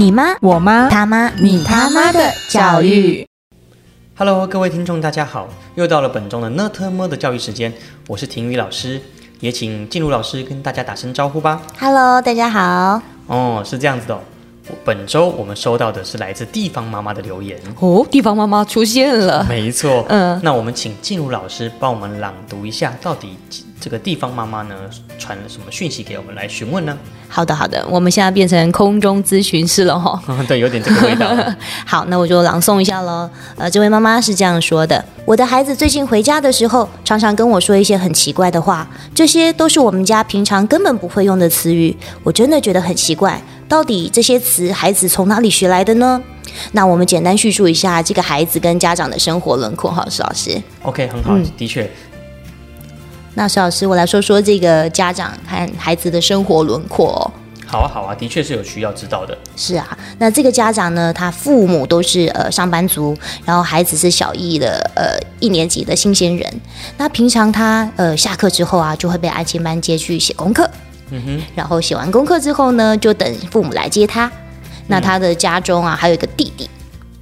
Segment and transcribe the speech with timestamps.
[0.00, 3.28] 你妈、我妈、他妈、你他妈的教育。
[4.16, 7.70] Hello，各位听众，大家好，又到了本周的呢特么的教育时间，
[8.08, 8.98] 我是婷宇老师，
[9.40, 11.60] 也请静茹老师跟大家打声招呼吧。
[11.78, 13.02] Hello，大家好。
[13.26, 14.20] 哦，是这样子的、哦，
[14.84, 17.58] 本周我们收到的是来自地方妈妈的留言。
[17.80, 19.44] 哦，地方妈妈出现了。
[19.48, 23.36] 没错，嗯那我们请静茹老师帮我们朗读一下，到底
[23.80, 24.74] 这个地方妈妈呢
[25.18, 26.96] 传了什么讯息给我们来询问呢？
[27.28, 30.20] 好的，好的，我们现在变成空中咨询师了哈。
[30.48, 31.30] 对，有点这个味道。
[31.86, 33.30] 好，那我就朗诵一下喽。
[33.56, 43.40] 呃，这位妈妈是这样说的：我的孩子最近回家的时候，常常跟我说一些很奇怪的话，这些都是我们家平常根本不会用的词语，我真的觉得很奇怪。
[43.70, 46.20] 到底这些词孩子从哪里学来的呢？
[46.72, 50.60] 那我们简单叙述一下这个孩子跟家长的生活轮廓哈，石老师。
[50.82, 51.88] OK，很好，嗯的确，
[53.34, 57.30] 那石老师，我来说说这个家长和孩子的生活轮廓哦。
[57.64, 59.38] 好啊，好啊，的确是有需要知道的。
[59.54, 66.60] 是啊，那这个家长呢，他父母都是呃上班族，然后孩子是小一的呃一年级的新鲜人。
[66.96, 70.68] 那平常他呃下课之后啊，就会被安亲班接去写功课，
[71.10, 74.30] 嗯哼，然后写完功课之后呢，就等父母来接他。
[74.86, 76.68] 那他的家中啊，还有一个弟弟，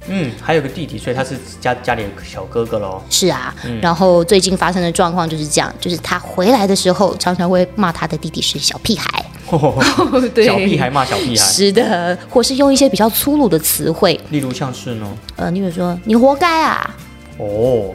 [0.07, 2.99] 嗯，还有个弟弟，所以他是家家里的小哥哥喽。
[3.11, 3.53] 是啊。
[3.79, 9.23] 然后最近发生的状况就是这样，就是他回来的时候，常常会骂他的弟弟是小屁孩，
[10.33, 10.47] 对。
[10.47, 16.95] 小屁孩骂小屁孩，是的，或是用一些比较粗鲁的词汇，例如像是呢，呃，例如说你活该啊，
[17.37, 17.93] 哦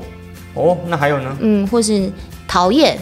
[0.55, 1.36] 哦，那还有呢？
[1.41, 2.08] 嗯，或是
[2.47, 2.97] 讨厌，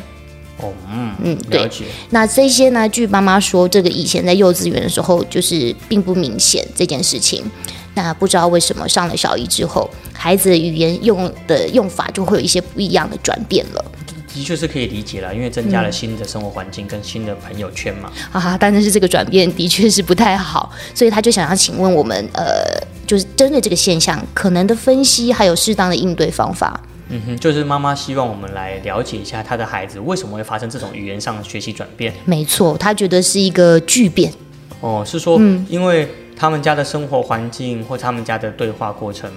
[0.58, 1.84] 哦，嗯嗯对了解。
[2.10, 2.88] 那这些呢？
[2.88, 7.44] 据妈妈说，这个以前在幼稚园的时候，就是并不明显这件事情。
[7.94, 13.84] 那不知道为什么上了小一之后，孩子的语言用的用法就会有一些不一样的转变了
[14.34, 18.10] 的确是可以理解了，因为增加了新的生活环境跟新的朋友圈嘛。
[18.32, 18.56] 啊。
[18.58, 22.64] 但是这个转变的确是不太好，所以他就想要请问我们，呃，
[23.06, 26.80] 就是针对这个现象可能的分析，还有适当的应对方法。
[27.14, 32.12] 嗯哼，就是妈妈希望我们来了解一下她的孩子为什么会发生这种语言上的学习转变。
[32.24, 34.32] 没错，她觉得是一个巨变。
[34.80, 39.30] 哦，是说，嗯因为他们家的生活环境或他们家的对话过程，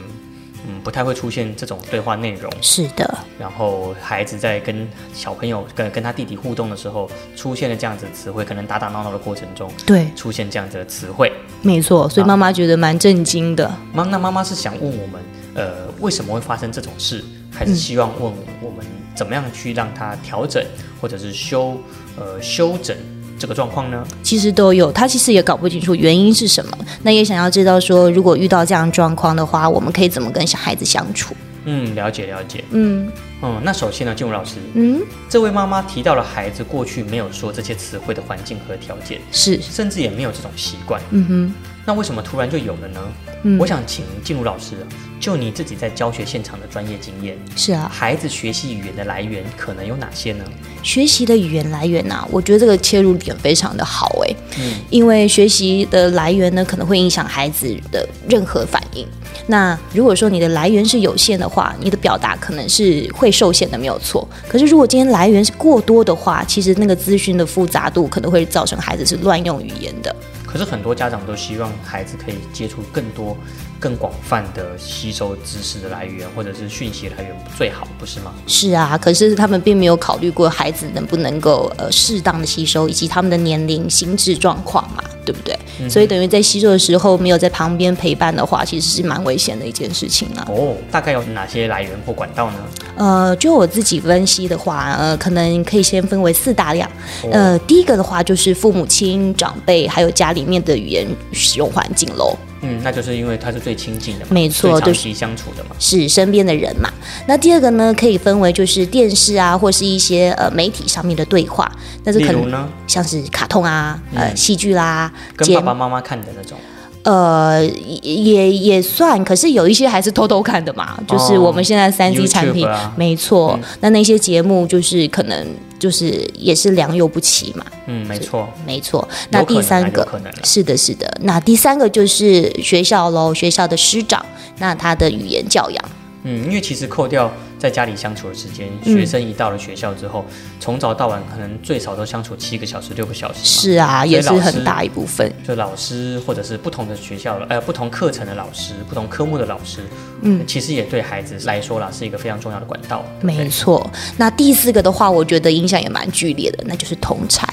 [0.68, 2.52] 嗯，不太会出现这种对话内容。
[2.62, 11.32] 是的，然后孩子在跟小朋友跟跟他弟弟互动的时候，出现了这样子的词汇，可能打打闹闹的过程中对，出现这样子的词汇。
[11.62, 12.10] 没错。
[12.10, 13.72] 所以妈妈觉得蛮震惊的。
[13.94, 15.22] 妈，那妈妈是想问我们，
[15.54, 17.24] 呃，为什么会发生这种事，
[17.56, 18.86] 还是希望问我们
[19.16, 20.64] 怎么样去让他调整，
[21.00, 21.78] 或者是修
[22.18, 22.96] 呃修整
[23.40, 24.06] 这个状况呢？
[24.22, 31.34] 其实都有，他其实也搞不清楚原因是什么，那也想要知道说，如果遇到这样状况的话，我们可以怎么跟小孩子相处？
[31.66, 32.64] 嗯，了解了解。
[32.72, 33.12] 嗯
[33.42, 41.02] 嗯，那首先呢，静茹老师，嗯，这位妈妈提到了孩子过去没有说这些词汇的环境和条件，是，甚至也没有这种习惯。
[41.12, 41.54] 嗯哼，
[41.86, 43.00] 那为什么突然就有了呢？
[43.44, 44.74] 嗯我想请静茹老师，
[45.20, 50.44] 就你自己在教学现场的专业经验，是啊，孩子学习语言的来源可能有哪些呢？
[50.82, 59.06] 学习的语言来源呐、我觉得这个切入点非常的好诶，嗯，因为学习的来源呢，可能会影响孩子的任何反应。
[59.48, 64.28] 那如果说你的来源是有限的话，你的表达可能是会受限的，没有错。
[64.48, 70.16] 可是如果今天来源是过多的话，其实那个资讯的复杂度可能会造成孩子是乱用语言的。
[70.46, 73.36] 可是很多家长都希望孩子可以接触更多、
[73.78, 78.34] 更广泛的吸收知识的来源，或者是讯息来源最好，不是吗？
[78.48, 85.58] 是啊，可是他们并没有考虑过孩子能不能够呃适当的吸收，以及他们的年龄、心智状况嘛，对不对？
[85.90, 90.48] 所以等于在吸收的时候没有在旁边陪伴的话，其实是蛮危险的一件事情啊。
[90.50, 92.58] 哦，大概有哪些来源或管道呢？
[92.96, 96.90] 呃，就我自己分析的话，呃，可能可以先分为四大量。
[97.24, 102.38] 哦呃，第一个的话就是父母亲、长辈还有家里面的语言使用环境喽。
[102.66, 105.76] 嗯，那就是因为他是最亲近的嘛，没错就是最长期相处的嘛。
[105.80, 106.92] 是身边的人嘛。
[107.28, 111.72] 那第二个呢，可以分为就是电视啊，或是一些呃媒体上面的对话，
[112.04, 116.58] 那是可能呢，像是卡通啊、呃嗯戏剧啦、跟爸爸妈妈看的那种。
[117.06, 117.64] 呃
[118.02, 123.58] 也也也算，可是有一些还是偷偷看的嘛，就是我们现在三 C 产品，没错。
[123.62, 125.48] 嗯那那些节目就是可能
[125.80, 128.50] 就是也是良莠不齐嘛，嗯，没错。
[128.66, 129.08] 没错。
[129.30, 130.08] 那第三个
[130.44, 131.18] 是的，是的。
[131.22, 134.26] 那第三个就是学校喽，学校的师长，
[134.60, 135.86] 那他的语言教养。
[136.28, 140.26] 嗯，因为其实扣掉在家里相处的时间，嗯学生一到了学校之后，
[140.60, 143.40] 从早到晚可能最少都相处七个小时、六个小时。
[143.44, 145.32] 是啊，也是很大一部分。
[145.48, 149.82] 就老师或者是不同的学校的呃不同课程的老师、不同科目的老师，
[150.24, 153.06] 嗯，其实也对孩子来说啦是一个非常重要的管道。
[153.22, 153.88] 没错。
[154.18, 157.48] 那第四个的话，我觉得影响也蛮剧烈的，那就是同才。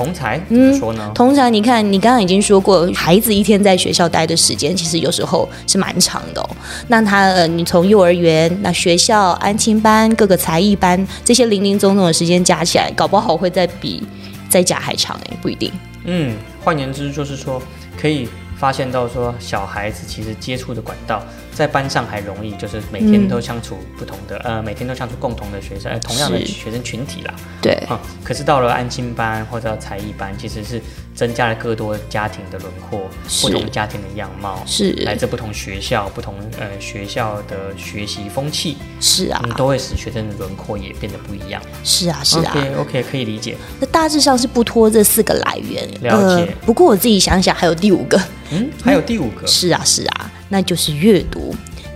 [0.00, 1.12] 同才怎么说呢？
[1.14, 6.48] 通常你看，你刚刚已经说过，孩子一天在学校待的时间，其实有时候是蛮长的哦。
[6.88, 14.02] 那他呃，你从幼儿园、那学校、安亲班、各个才艺班这些零零总总的时间加起来，搞不好会再比
[14.48, 15.70] 在家还长哎，不一定。
[16.04, 17.60] 嗯，换言之就是说，
[18.00, 18.26] 可以
[18.56, 21.22] 发现到说，小孩子其实接触的管道。
[21.54, 27.34] 在班上还容易，就是每天都相处不同的，呃，每天都相处共同的学生，呃，同样的学生群体啦。
[27.60, 27.72] 对。
[27.88, 30.80] 啊，可是到了安心班或者才艺班，其实是
[31.14, 33.08] 增加了更多家庭的轮廓，
[33.42, 41.60] 不同家庭的样貌，是来自不同学校、不同呃学校的学习风气，是啊，都会使学生的轮廓也变得不一样。
[41.84, 42.52] 是啊，是啊。
[42.54, 43.56] OK OK，可以理解。
[43.80, 45.86] 那大致上是不脱这四个来源。
[46.00, 46.54] 了解。
[46.64, 48.20] 不过我自己想想，还有第五个。
[48.52, 49.46] 嗯，还有第五个。
[49.48, 50.30] 是啊，是啊。
[50.48, 51.49] 那就是阅读。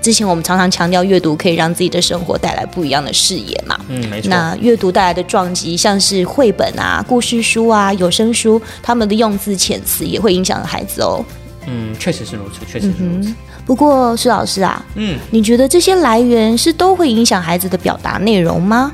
[0.04, 3.74] 之前我们常常强调阅读可以让自己的生活带来不一样的视野嘛。
[3.88, 4.28] 嗯，没错。
[4.28, 11.24] 那阅读带来的撞击，像是绘本啊、故事书啊、有声书，他们的用字遣词也会影响孩子哦。
[11.66, 13.32] 嗯，确实是如此，确实是如此。
[13.64, 18.92] 不过施老师啊，嗯，你觉得这些来源是都会影响孩子的表达内容吗？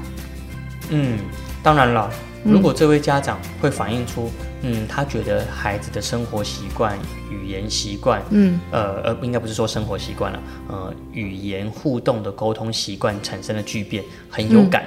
[0.90, 1.18] 嗯，
[1.60, 2.08] 当然了。
[2.44, 4.30] 如果这位家长会反映出，
[4.62, 6.98] 嗯，他觉得孩子的生活习惯、
[7.30, 14.84] 语言习惯，嗯，呃呃，应该不是说生活习惯了，呃，语言互动的沟通习惯产生了巨变，很有感。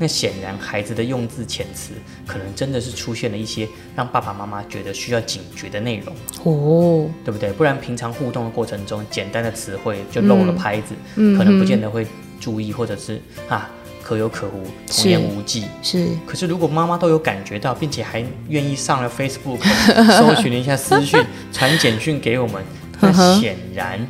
[0.00, 1.94] 那显然孩子的用字遣词，
[2.24, 6.14] 可能真的是出现了一些让爸爸妈妈觉得需要警觉的内容，
[6.44, 7.52] 哦，对不对？
[7.52, 10.94] 不然平常互动的过程中，简单的词汇就漏了拍子，
[11.36, 12.06] 可能不见得会
[12.38, 13.68] 注意，或者是啊。
[14.08, 15.66] 可有可无，童言无忌。
[15.82, 19.58] 是，可是如果妈妈都有感觉到，并且还愿意上了 Facebook
[20.16, 21.22] 搜寻了一下私讯，
[21.52, 22.64] 传简讯给我们，
[23.00, 24.00] 那显然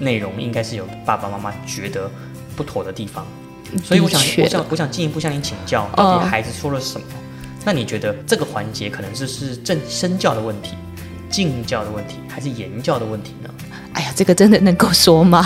[0.00, 2.10] 内容应该是有爸爸妈妈觉得
[2.56, 3.24] 不妥的地方。
[3.84, 7.06] 所以我想，我想，我想进一步向您请教，到底孩子说了什么？
[7.64, 10.74] 那你觉得这个环节可能是是正身教的问题、
[11.30, 13.48] 敬教的问题，还是言教的问题呢？
[13.94, 15.42] 哎呀，这个真的能够说吗？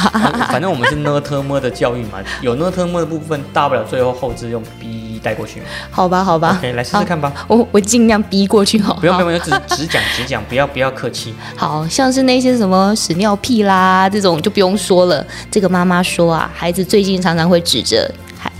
[0.51, 5.67] 反正我们是呢特么的教育嘛，有呢特么的部分，大不了最后后置用 B 带过去嘛。
[5.91, 7.33] 好吧，好吧，OK，来试试看吧。
[7.47, 8.95] 我我尽量逼过去好。
[8.95, 11.35] 不用不用，只只讲只讲，不要不要客气。
[11.57, 15.25] 好像是那些什么屎尿屁啦这种就不用说了。
[15.51, 18.11] 这个妈妈说啊，孩子最近常常会指着。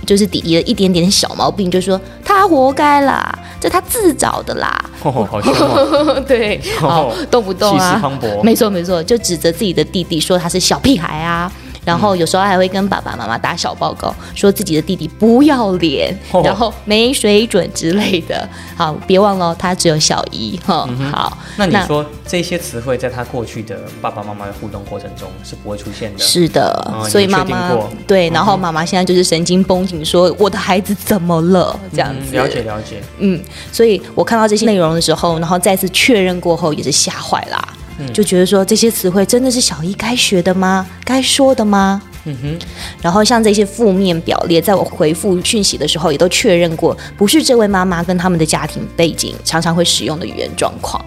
[0.05, 4.83] 就是弟弟的一点点小毛病，就说他活该啦，这他自找的啦。
[5.01, 5.53] 好凶
[6.25, 8.01] 对，好动不动啊，
[8.43, 11.51] 没错没错，就指责自己的弟弟，说他是小屁孩啊。
[11.85, 18.47] 然后有时候还会跟爸爸妈妈打小报告，说自己的弟弟不要脸，然后没水准之类的。
[18.75, 20.87] 好，别忘了他只有小一哈。
[21.11, 26.19] 好，那你说这些词汇在他过去的爸爸妈妈的互动过程中是不会出现的。
[26.19, 27.71] 是的，所以妈妈
[28.07, 31.77] 对，然后妈妈现在就是神经绷紧，说我的孩子怎么了？
[31.91, 32.35] 这样子。
[32.35, 33.01] 了解了解。
[33.17, 33.41] 嗯，
[33.71, 37.67] 所以我看到这些内容的时候，然后再次确认过后，也是吓坏啦。
[38.13, 40.85] 就觉得说这些词汇真的是小一该学的吗？
[41.03, 42.01] 该说的吗？
[42.25, 42.59] 嗯哼。
[43.01, 51.03] 然后像这些负面表列，在我回复讯息的时候，也都确认过，不是这位妈妈跟他们的家庭背景常常会使用的语言状况。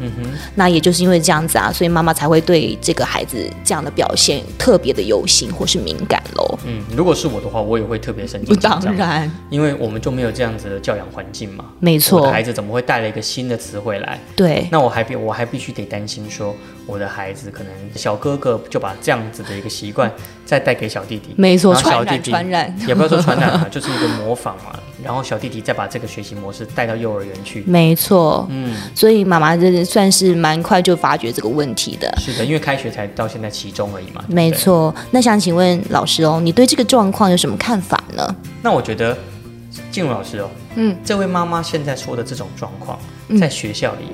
[0.00, 6.58] 嗯哼，那也就是因为这样子啊，所以妈妈才会对这个孩子这样的表现特别的忧心或是敏感喽。
[6.64, 8.54] 嗯，如果是我的话，我也会特别生气。
[8.60, 11.64] 当然，因为我们就没有这样子的教养环境嘛。
[11.80, 14.18] 没错，孩子怎么会带了一个新的词汇来？
[14.34, 16.54] 对，那我还必我还必须得担心说，
[16.86, 20.10] 我的孩子可能小哥哥就把这样子的一个习惯
[20.44, 21.34] 再带给小弟弟。
[21.36, 24.78] 没错，传染传染，也不要说传染了， 就是一个模仿嘛。
[25.02, 27.64] 然后小弟弟再把这个学习模式带到幼儿园去。
[27.66, 30.56] 没错，嗯，所以妈妈真的算是蛮。
[30.66, 34.24] 快就发觉这个问题的，是的，因为开学才到现在其中而已嘛。
[34.26, 38.34] 没错，那想请问老师哦，你对这个状况有什么看法呢？
[38.62, 39.16] 那我觉得，
[39.92, 42.98] 静茹老师哦，嗯，这位妈妈现在说的这种状况，
[43.38, 44.06] 在学校里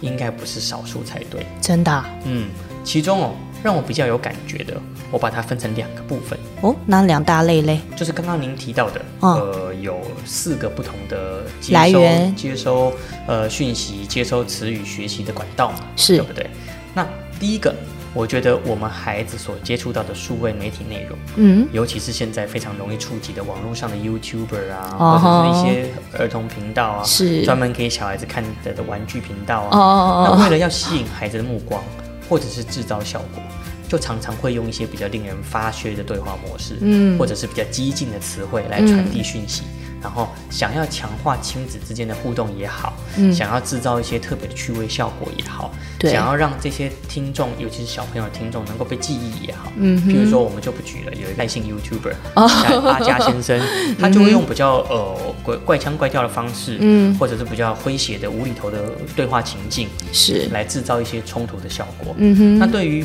[0.00, 1.46] 应该不是少数才对。
[1.60, 2.04] 真的？
[2.24, 2.48] 嗯，
[2.82, 3.30] 其中哦，
[3.62, 4.74] 让我比较有感觉的，
[5.10, 6.38] 我把它分成两个部分。
[6.62, 7.80] 哦，哪两大类嘞？
[7.96, 12.92] 就是刚刚您提到的，呃，有四个不同的来源，接收
[13.26, 16.16] 呃讯息、接收词语学习的管道嘛，是。
[16.16, 16.48] 对不对？
[16.94, 17.06] 那
[17.38, 17.74] 第一个，
[18.12, 27.44] 我觉得我们孩子所接触到的数位媒体内容，嗯，尤其是现在非常容易触及的网络上的 YouTuber 啊，或者是一些儿童频道啊，是。
[27.44, 31.82] 专门给小孩子看的的玩具频道啊，哦，那为了要吸引孩子的目光，
[32.30, 33.42] 或者是制造效果。
[33.88, 39.64] 就常常会用一些比较令人发噱的对话模式，嗯，或者是比较激进的词汇来传递讯息，
[40.02, 43.32] 然后想要强化亲子之间的互动也好，嗯。
[43.32, 46.12] 想要制造一些特别的趣味效果也好，对。
[46.12, 52.48] 想要让这些听众，尤其是小朋友的听众能够被记忆也好，嗯譬如说我们就不举了，有一个爱姓 YouTuber，哦。
[52.48, 53.60] 像阿佳先生，
[54.00, 57.16] 他就会用比较呃怪怪腔怪调的方式，嗯。
[57.18, 58.78] 或者是比较诙谐的无厘头的
[59.14, 62.14] 对话情境，是，来制造一些冲突的效果。
[62.18, 63.04] 嗯哼，那对于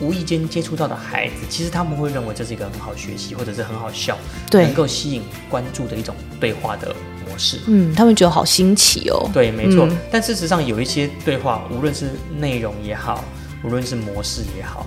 [0.00, 4.16] 无无意间接触到的孩子，其实他们会认为这是一个很好学习，或者是很好笑，
[4.50, 6.94] 对能够吸引关注的一种对话的
[7.28, 7.60] 模式。
[7.66, 9.30] 嗯，他们觉得好新奇哦。
[9.32, 9.86] 对，没错。
[9.86, 13.24] 嗯但事实上，有一些对话，无论是内容也好，
[13.64, 14.86] 无论是模式也好，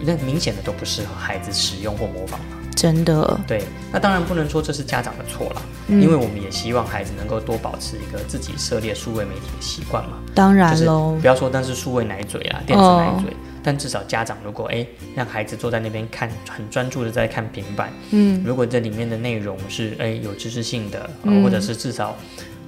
[0.00, 2.46] 那明显的都不适合孩子使用或模仿嘛。
[2.74, 3.62] 真的，对，
[3.92, 10.18] 那当然不能说这是家长的错了，嗯因为我们也希望孩子能够多保持一个自己涉猎数位媒体的习惯嘛。
[10.34, 11.26] 当就是然喽不。
[11.26, 21.10] 要说但是数位奶嘴啊，电子奶嘴，但至少家长如果哎让孩子坐在那边看，很专注的在看平板，嗯，如果这里面的内容是哎有知识性的，
[21.42, 22.14] 或者是至少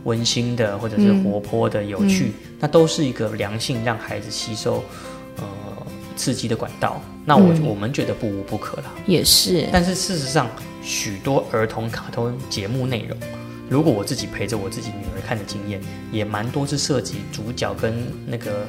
[0.04, 4.82] 温馨的，或者是活泼的、有趣，那都是一个良性让孩子吸收
[5.36, 5.44] 呃
[6.16, 7.00] 刺激的管道。
[7.24, 7.62] 那我、嗯。
[7.66, 8.94] 我们觉得不无不可啦。
[9.06, 10.48] 也是，但是事实上，
[10.82, 13.18] 许多儿童卡通节目内容，
[13.68, 15.80] 如果我自己陪着我自己女儿看的经验，
[16.12, 18.64] 也蛮多是涉及主角跟那个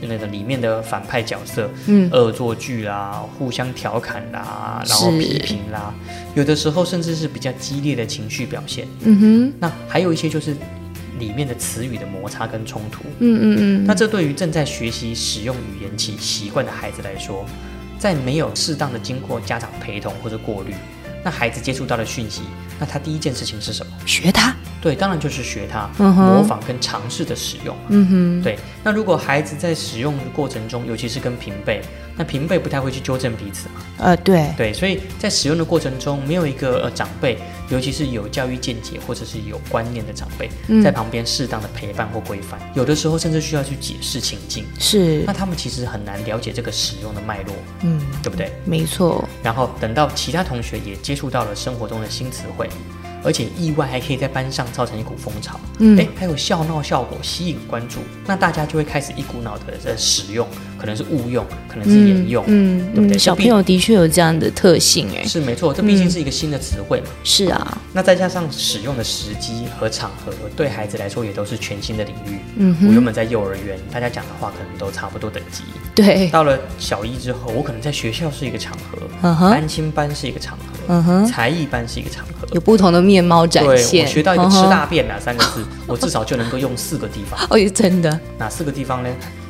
[0.00, 5.94] 那个里面的反派角色，嗯，恶作剧啦，互相调侃啦，然后批评啦，
[6.34, 8.86] 有的时候甚至是比较激烈的情绪表现。
[9.02, 10.56] 嗯哼那还有一些就是
[11.18, 13.04] 里面的词语的摩擦跟冲突。
[13.20, 17.44] 嗯嗯嗯，那这对于正在学习使用语言起习惯的孩子来说，
[17.98, 20.74] 在没有适当的经过家长陪同或者过滤，
[21.24, 22.42] 那孩子接触到的讯息，
[22.78, 23.92] 那他第一件事情是什么？
[24.04, 24.54] 学他，
[24.86, 27.76] 对，当然就是学他，嗯模仿跟尝试的使用。
[27.88, 31.82] 嗯哼，对，那如果孩子在使用的过程中，尤其是跟平辈，
[32.16, 33.80] 那平辈不太会去纠正彼此嘛。
[33.98, 37.36] 呃，对，对，所以在使用的过程中，没有一个呃长辈，
[37.68, 44.64] 尤其是有教育见解或者是有观念的长辈，嗯在旁边适当的陪伴或规范，有的时候甚至需要去解释情境。
[44.78, 47.52] 是那，他们其实很难了解这个使用的脉络，
[47.82, 48.52] 嗯，对不对？
[48.64, 52.68] 没错，然后等到其他同学也接触到了生活中的新词汇，
[53.26, 55.98] 而且意外还可以在班上造成一股风潮，嗯。
[55.98, 60.46] 哎，还有笑闹效果吸引关注，那大家就会开始一股脑的在使用，
[60.78, 63.16] 可能是误用，可能是沿用，嗯对不对？
[63.16, 67.06] 嗯，小朋友的确有这样的特性，哎，是没错，这毕竟是一个新的词汇嘛。
[67.24, 72.38] 是啊，那再加上使用的时机和场合，对孩子来说也都是全新的领域。
[72.56, 75.64] 嗯，我原本在幼儿园，大家讲的话可能都差不多等级。
[75.94, 82.46] 对，到了小一之后，我可能在学校是一个场合，嗯哼，安亲班是一个场合，嗯哼，才艺班是一个场合。
[82.52, 87.38] 有不同的面貌展对，现，我学到一个吃大便哪三个字，我至少就能够用四个地方。
[87.50, 89.08] 哦，真的，哪四个地方呢？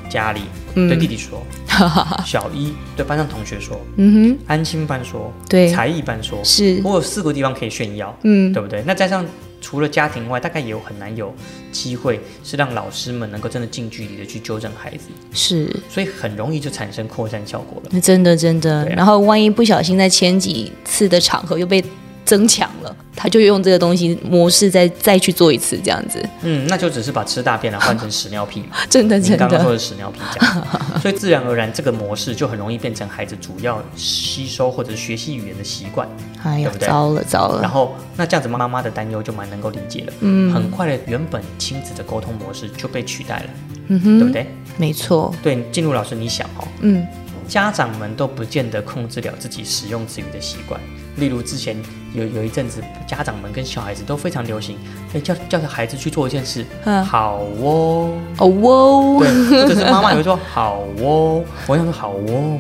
[0.09, 0.43] 家里
[0.76, 1.45] 嗯对弟弟说，
[2.25, 8.16] 小一对班上同学说，嗯哼安亲班说，对才艺班说，，是，我有四个地方可以炫耀。
[8.23, 8.85] 嗯，对不对？
[8.87, 9.26] 那加上
[9.61, 11.35] 除了家庭外，大概也有很难有
[11.73, 17.91] 机会是让老师们能够真的近距离的去纠正孩子，是，所以很容易就产生扩散效果了。
[17.93, 18.87] 那真的真的，啊。
[18.97, 21.83] 然后万一不小心在前几次的场合又被
[22.26, 28.76] 增强了，他就用这个东西模式再再去做一次，这样子，嗯，那就只是把吃大便了换成屎尿屁嘛。
[28.90, 30.66] 真的真您刚刚说的，屎尿屁这样，
[31.00, 36.06] 所以自然而然这个模式就很容易变成孩子主要吸收或者是学习语言的习惯。
[36.42, 40.12] 对不，对糟了糟了，然后那这样子妈妈的担忧就蛮能够理解了。
[40.21, 43.47] 嗯很快的原本亲子的沟通模式就被取代了，
[43.88, 44.47] 嗯哼，对不对？
[44.76, 47.06] 没错，对，进入老师你想哦，嗯，
[47.49, 50.80] 家长们都不见得控制了自己使用词语的习惯。
[51.17, 51.77] 例如之前
[52.13, 54.79] 有有一阵子，家长们跟小孩子都非常流行，
[55.15, 57.05] 哎，叫叫孩子去做一件事，嗯。
[57.05, 59.17] 好哦，哦哦。
[59.21, 62.59] 对，或者是妈妈也会说好哦，我想说好哦，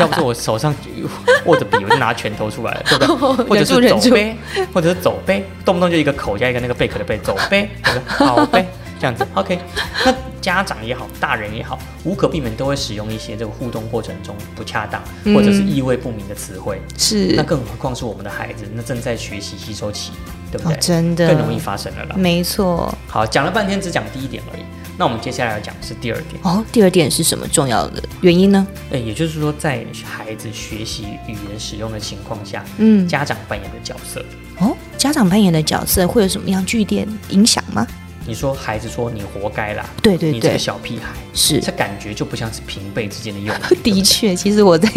[0.00, 0.74] 要不是我手上
[1.46, 3.46] 握着笔，我就拿拳头出来了，对不对？
[3.48, 4.36] 或者是走呗，
[4.72, 7.68] 或者是走呗，动不动就一个口加一个那个贝壳的贝，走呗，
[8.06, 8.66] 好呗，
[9.00, 9.58] 这样子，OK。
[10.04, 15.02] 那家长也好，大人也好，无可避免都会使用一些这个互动过程中不恰当
[15.34, 20.10] 或者是意味不明的词汇，是那更何况是我们的孩子，那正在学习吸收期，
[20.52, 20.80] 对不哦对？
[20.82, 22.16] 真的更容易发生了啦。
[22.18, 22.94] 没错。
[23.08, 24.62] 好，讲了半天，只讲第一点而已。
[24.98, 26.38] 那我们接下来要讲的是第二点。
[26.42, 28.66] 哦，第二点是什么重要的原因呢？
[28.90, 34.22] 诶，也就是说，在孩子学习语言使用的情况下，嗯，家长扮演的角色。
[34.58, 37.86] 哦，家长扮演的角色会有什么样剧烈影响吗？
[38.26, 43.74] 你说孩子说你活该啦，对对对你这个，小屁孩，是这感觉就不像是平辈之间的友谊。
[43.82, 44.88] 的确，其实我在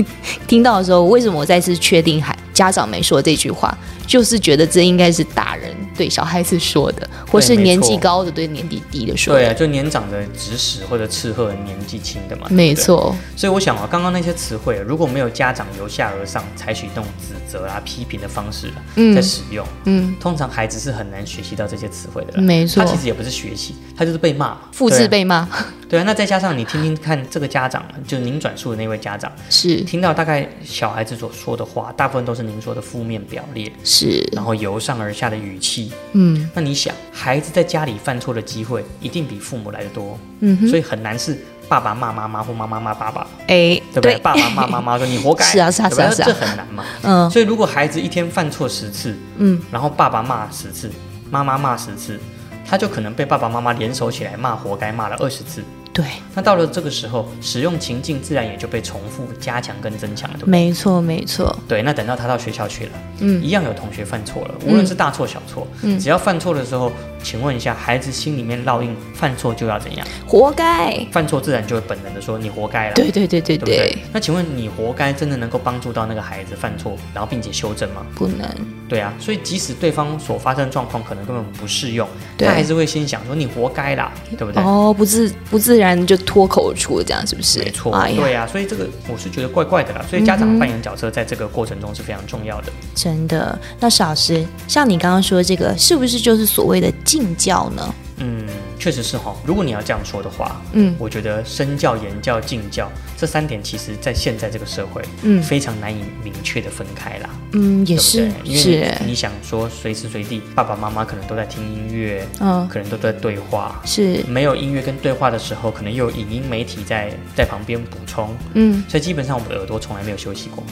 [0.48, 9.40] 听到的时候，为什么我再次确定还家长没说这句话，就是觉得这应该是大人对小孩子说的，或是年纪高的对年纪低的说的。
[9.40, 12.48] 对啊，就年长的指使或者斥喝年纪轻的嘛。
[12.50, 12.74] 没。
[12.78, 22.42] 错，所以我想啊，刚刚那些词汇，如果没有家长由下而上采取那种指责啊、批评的方式啊，嗯在使用，嗯，通常孩子是很难学习到这些词汇的啦。
[22.42, 25.50] 没错他其实也不是学习，他就是被骂嘛，复制被骂
[25.90, 35.92] 对啊，那再加上你听听看，这个家长就是您转述的那位家长，是听到大概小孩子所说的话，大部分都是您说的负面表列，是，然后由上而下的语气。
[36.14, 41.38] 嗯那你想，孩子在家里犯错的机会一定比父母来的多，嗯，所以很难是
[41.68, 44.18] 爸爸骂妈妈或妈妈骂爸爸，哎，对不对？
[44.20, 46.86] 爸爸骂妈妈说你活该， 是啊是啊是啊这很难嘛。
[47.04, 50.90] 嗯所以如果孩子一天犯错十次，嗯，然后爸爸骂十次，
[51.30, 52.20] 妈妈骂十次，
[52.66, 55.62] 他就可能被爸爸妈妈联手起来骂活该，骂了二十次。
[55.98, 60.40] 对，那到了这个时候，使用情境自然也就被重复、加强跟增强了？
[60.46, 66.92] 没错没错，对，那等到他到学校去了，嗯一样有同学犯错了，无论是大错小错，嗯只要犯错的时候，
[67.24, 70.06] 请问一下，孩子心里面烙印犯错就要怎样？
[70.28, 70.96] 活该。
[71.12, 73.98] 犯错自然就会本能的说你活该了，对对对对对对对，？
[74.14, 78.06] 那请问你活该真的能够帮助到那个孩子犯错，然后并且修正吗？
[78.14, 78.48] 不能。
[78.88, 84.64] 对啊，所以即使对方所发生的状况可能根本不适用，他还是会心想说你活该啦，对不对？
[84.64, 87.60] 哦，不自不自然就脱口而出，这样是不是？
[87.60, 90.04] 没错，哎呀，对啊，所以这个我是觉得怪怪的啦。
[90.10, 92.72] 所以家长扮演角色在这个过程中是非常重要的。
[92.96, 93.58] 真的。
[93.80, 97.96] 那史老师，像你刚刚说这个，是不是就是所谓的敬教呢？
[98.18, 98.48] 嗯，
[98.80, 99.36] 确实是哈。
[99.46, 107.30] 如果你要这样说的话，嗯我觉得身教、言教、敬教这三点，其实在现在这个社会，嗯非常难以明确的分开啦。
[107.54, 113.82] 嗯，也是对因为是你，想说随时随地爸爸妈妈可能都在听音乐，嗯，可能都在对话。
[113.86, 120.64] 是，没有音乐跟对话的时候，可能又有影音媒体在在旁边补充，嗯，所以基本上我们的耳朵从来没有休息过。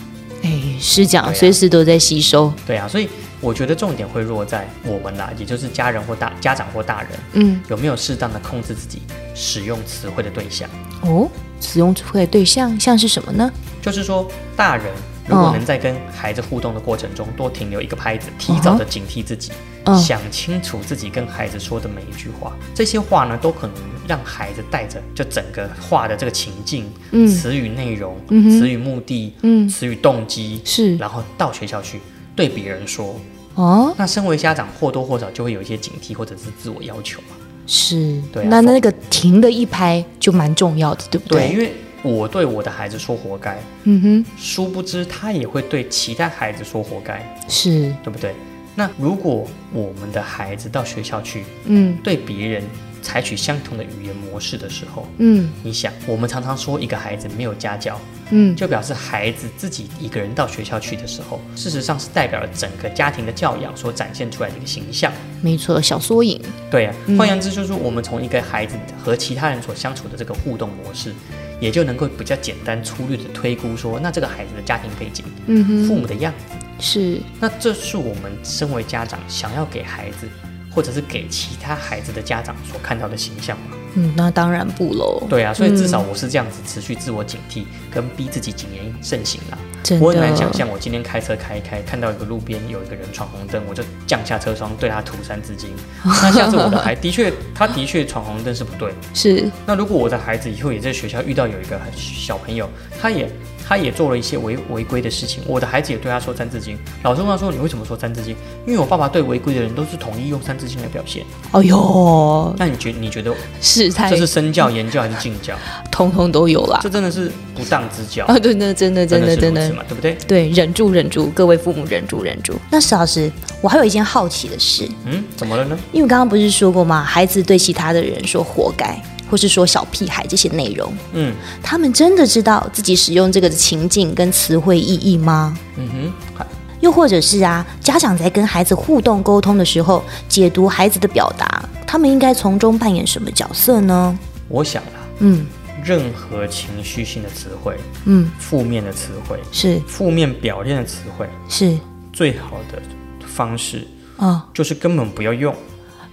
[0.43, 3.09] 哎，是这样，对啊随时都在吸收，对啊，所以
[3.41, 9.01] 我觉得重点会落在我们啦，也就是家人或大家长或大人嗯，有没有适当的控制自己
[9.33, 10.69] 使用词汇的对象。
[11.01, 11.29] 哦，
[11.61, 13.51] 使用词汇的对象像是什么呢？
[13.81, 14.85] 就是说，大人
[15.27, 19.51] 如果哦能在跟孩子互动的过程中多停留一个拍子，提早的警惕自己，
[19.83, 19.95] 嗯。
[19.97, 23.75] 想清楚自己跟孩子说的每一句话，这些话呢，都可能
[24.07, 27.27] 让孩子带着就整个话的这个情境、嗯。
[27.27, 30.95] 词语内容、嗯词语目的、嗯，词语动机，是。
[30.97, 31.99] 然后到学校去
[32.35, 33.15] 对别人说。
[33.55, 37.35] 哦，那身为家长，或多或少就会有一些警惕或者是自我要求嘛。
[37.65, 41.53] 是，对啊那那个停的一拍就蛮重要的，对不对，对？
[41.53, 41.71] 因为
[42.03, 47.25] 我对我的孩子说活该，嗯哼，殊不知他也会对其他孩子说活该。
[47.47, 48.35] 是，对不对？
[48.75, 52.63] 那如果我们的孩子到学校去嗯对别人
[53.05, 55.47] 采取相同的语言模式的时候，嗯。
[55.61, 65.13] 你想，我们常常说一个孩子没有家教，嗯，就表示孩子自己一个人到学校去的时候，事实上是代表了整个家庭的教养所展现出来的一个形象。
[65.39, 66.41] 没错，小缩影，
[66.71, 67.15] 对啊，嗯。
[67.15, 71.13] 换言之，就是我们从一个孩子和其他人所相处的这个互动模式，
[71.61, 76.55] 也就能够比较简单粗略的推估说，那这个孩子的家庭背景、嗯哼，父母的样子。
[76.77, 80.27] 是，那这是我们身为家长想要给孩子，
[80.75, 83.84] 或者是给其他孩子的家长所看到的形象吗？
[83.95, 89.57] 嗯，那当然不喽，对啊，所以至少我是这样子持续自我警惕，跟逼自己谨言慎行啦。
[89.83, 95.69] 真我很难想象，我今天开车开一开，看到一个路边有一个人闯红灯，我就降下车窗对他吐三字经。
[96.03, 98.93] 那下次我的孩的确，他的确闯红灯是不对。
[99.13, 102.67] 是，那如果我的孩子以后也在学校遇到有一个小朋友，
[102.99, 103.31] 他也
[103.67, 106.75] 他也做了一些违违规的事情，我的孩子也对他说三字经。
[107.03, 111.23] 老师问他说：“你为什么说三字经？”因为我爸爸对违规的人都是统一用三字经来表现。
[111.51, 113.31] 哎呦，那你觉你觉得
[113.61, 115.55] 是太这是身教、言教还是敬教？
[115.91, 116.89] 通通都有啦这。
[116.89, 120.17] 真的是不当之教，啊，对，那真的真的真的对不对？
[120.27, 122.53] 对，忍住忍住，各位父母忍住忍住。
[122.69, 125.77] 那石老师，我还有一件好奇的事，嗯，怎么了呢？
[125.91, 127.03] 因为刚刚不是说过吗？
[127.03, 135.57] 孩子对其他的人说活该，或是说小屁孩这些内容，嗯他们真的知道自己使用这个的情境跟词汇意义吗？
[135.77, 136.45] 嗯哼，好
[136.85, 144.15] 又或者是啊，家长在跟孩子互动沟通的时候，解读孩子的表达，他们应该从中扮演什么角色呢？
[144.47, 145.47] 我想啊，嗯。
[145.83, 149.79] 任何情绪性的词汇、嗯，负面的词汇、是。
[149.87, 151.77] 负面表现的词汇，是。
[152.11, 152.81] 最好的
[153.27, 155.53] 方式哦，就是根本不要用。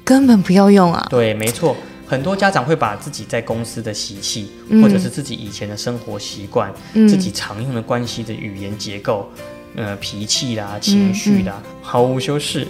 [0.05, 1.07] 根本不要用啊！
[1.09, 1.75] 对，没错，
[2.07, 4.83] 很多家长会把自己在公司的习气，嗯。
[4.83, 7.09] 或者是自己以前的生活习惯、嗯。
[7.09, 9.31] 自己常用的关系的语言结构、
[9.77, 12.67] 呃脾气啦、情绪啦，毫无修饰、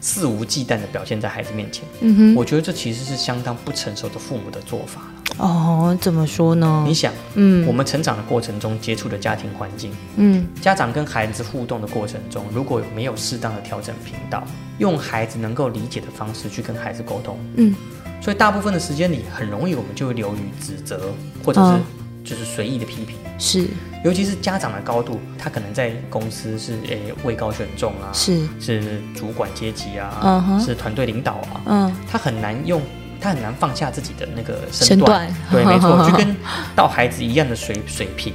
[0.00, 1.84] 肆无忌惮的表现在孩子面前。
[2.00, 5.00] 嗯我觉得这其实是相当不成熟的父母的做法。
[5.38, 6.94] 了，哦，怎么说呢你？
[6.94, 14.42] 想，嗯我们成长的过程中接触的家庭环境，嗯家长跟孩子互动的过程中，如果没有适当的调整频道，
[14.78, 17.74] 用孩子能够理解的方式去跟孩子沟通，嗯，
[18.22, 21.12] 所以大部分的时间里，很容易我们就会流于指责，
[21.44, 21.82] 或者是嗯
[22.26, 23.16] 就是随意的批评。
[23.38, 23.68] 是。
[24.04, 32.80] 尤其是家长的高度，他可能在公司是诶位高权重啊，是，是主管阶级啊，是团队领导啊，嗯，他很难用，
[33.20, 35.26] 他很难放下自己的那个身身，段。
[35.50, 36.36] 对，没错， 就跟
[36.76, 38.32] 到孩子一样的水水平。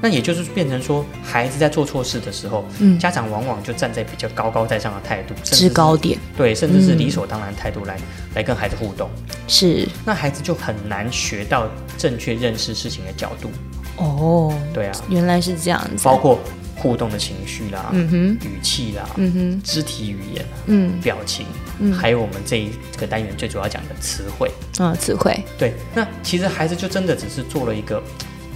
[0.00, 7.98] 那也就是变成说，孩子在做错事的时候，嗯家长往往就站在比较高高在上的态度，制高点对，甚至是嗯理所当然的态度来、
[8.34, 9.08] 来跟孩子互动，
[9.48, 13.50] 是那孩子就很难学到正确认识事情的角度。
[13.96, 16.38] 哦，对啊，原来是这样子，包括
[16.76, 21.46] 互动的情绪啦、嗯哼语气啦、嗯哼肢体语言、嗯表情，
[21.78, 24.50] 嗯还有我们这一这个单元最主要讲的词汇。
[24.76, 28.02] 啊，词汇对，那其实孩子就真的只是做了一个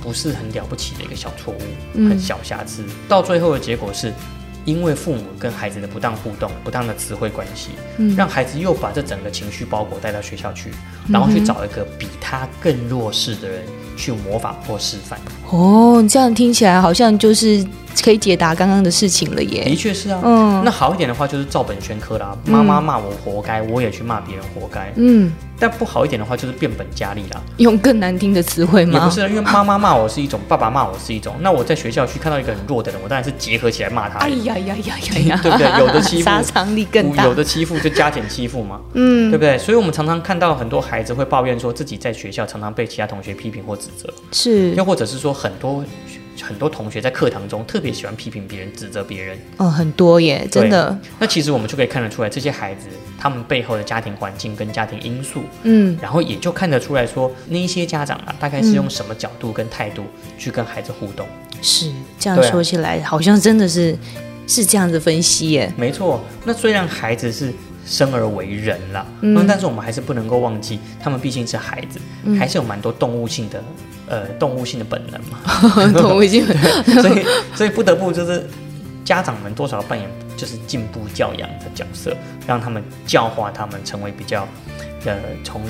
[0.02, 1.60] 不是很了不起的一个小错误，
[1.94, 4.12] 嗯很小瑕疵，到最后的结果是。
[4.66, 10.70] 因为父母跟孩子的不当互动、不当的词汇关系，嗯让孩子又把这整个情绪包裹带到学校去，
[11.08, 13.62] 然后去找一个比他更弱势的人
[13.96, 15.18] 去模仿或示范。
[15.48, 17.66] 哦，这样听起来好像就是
[18.04, 19.74] 可以解答刚刚的事情了耶的。
[19.74, 24.92] 确是啊，嗯那好一点的话就是照本宣科啦，妈妈骂我活该，我也去骂别人活该。
[24.96, 28.98] 嗯，但不好一点的话就是变本加厉啦，用更难听的词汇吗？
[28.98, 34.30] 也不是，因为妈妈骂我是一种，爸爸骂我是一种，那我在学校去看到一个很弱的人，我当然是结合起来骂他哎。
[34.30, 35.40] 呀呀呀呀呀！
[35.42, 37.24] 对不对有的欺负杀伤力更大。
[37.24, 39.58] 有的欺负就加减欺负嘛，嗯对，不对？
[39.58, 45.84] 所以我们常常看到很多孩子会抱怨说自己在学校常常被其他同学批评或指责，是又或者是说很多
[46.42, 49.38] 很多同学在课堂中特别喜欢批评别人、指责别人。
[49.56, 50.98] 哦，很多耶，真的。
[51.18, 52.86] 那其实我们就可以看得出来，这些孩子
[53.18, 60.04] 他们背后的家庭环境跟家庭因素，嗯然后也就看得出来说，那一些家长啊，大概是用什么角度跟态度
[60.38, 61.26] 去跟孩子互动。
[61.62, 63.96] 是这样说起来，好像真的是
[64.46, 65.72] 是这样子分析耶。
[65.76, 67.52] 没错，那虽然孩子是
[67.90, 69.34] 生而为人了，嗯。
[69.36, 72.38] 嗯，但是我们还是不能够忘记，他们毕竟是孩子，嗯。
[72.38, 73.62] 还是有蛮多动物性的，
[74.06, 76.46] 呃，动物性的本能嘛， 动物性
[77.02, 77.26] 所以
[77.56, 78.48] 所以不得不就是
[79.04, 84.46] 家长们多少扮演就是进步教养的角色，让他们教化他们成为比较，
[85.04, 85.60] 呃，从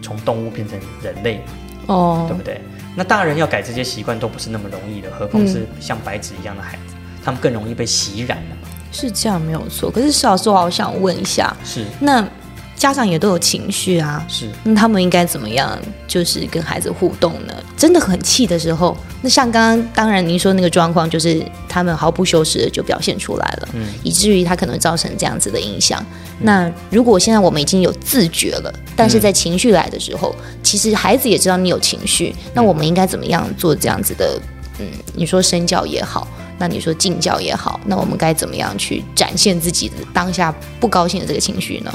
[0.00, 1.40] 从动物变成人类，
[1.86, 2.24] 哦。
[2.26, 2.58] 对不对？
[2.98, 8.55] 那大人要改这些习惯都不是那么容易的，何况是像白纸一样的孩子，他们更容易被洗染了。
[8.96, 9.90] 是这样没有错。
[9.90, 12.26] 可是石老师，我好想问一下，是那
[12.74, 17.54] 家长也都有情绪啊，是，那他们应该怎么样，就是跟孩子互动呢？
[17.76, 26.04] 真的很气的时候，那像刚刚当然您说那个状况，就是他们毫不修饰的就表现出来了，嗯以至于他可能造成这样子的影响。
[26.38, 34.38] 那如果现在我们已经有自觉了，但是在情绪来的时候，其实孩子也知道你有情绪，那我们应该怎么样做这样子的？
[34.78, 36.28] 嗯，你说身教也好，
[36.58, 41.92] 那你说敬教也好，那我们该怎么样去展现自己的当下不高兴的这个情绪呢？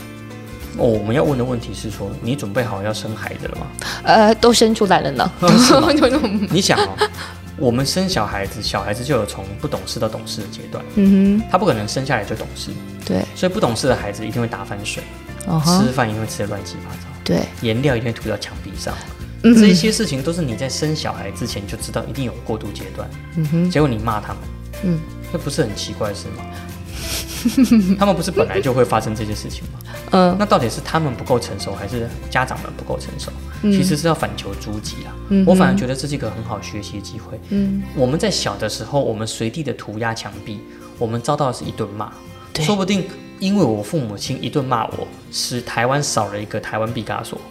[0.77, 3.67] 哦，我们要问的问题是说，你准备好要生孩子了吗？
[4.03, 5.31] 呃，都生出来了呢。
[6.49, 6.97] 你想哦，
[7.57, 12.71] 我们生小孩子，小孩子就有从不懂事到懂事的阶段，嗯哼他不可能生下来就懂事，
[13.05, 15.03] 对，所以不懂事的孩子一定会打翻水，
[15.65, 18.95] 吃饭一定会吃的乱七八糟，对，颜料一定会涂到墙壁上。
[19.43, 24.37] 嗯这一些事情都是你在生小孩之前就知道一定有过渡阶段，嗯哼，结果你骂他们，
[24.83, 24.99] 嗯，
[25.31, 26.45] 那不是很奇怪的事吗？
[27.97, 29.79] 他们不是本来就会发生这些事情吗？
[30.11, 33.31] 嗯那到底是他们不够成熟，还是家长们不够成熟？
[33.63, 35.15] 嗯其实是要反求诸己啊。
[35.29, 37.39] 嗯我反而觉得这是一个很好学习的机会。
[37.49, 40.59] 嗯，我们在小的时候，我们随地的涂鸦墙壁，
[40.99, 42.11] 我们遭到的是一顿骂，
[42.59, 43.05] 说不定
[43.39, 47.41] 因为我父母亲一顿骂我，使台湾少了一个台湾毕加索。